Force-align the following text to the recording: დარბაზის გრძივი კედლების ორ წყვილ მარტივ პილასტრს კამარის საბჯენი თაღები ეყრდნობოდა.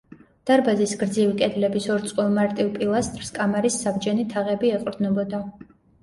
დარბაზის 0.49 0.91
გრძივი 1.01 1.33
კედლების 1.41 1.83
ორ 1.95 2.07
წყვილ 2.11 2.31
მარტივ 2.37 2.71
პილასტრს 2.77 3.29
კამარის 3.35 3.77
საბჯენი 3.83 4.25
თაღები 4.31 4.73
ეყრდნობოდა. 4.79 5.43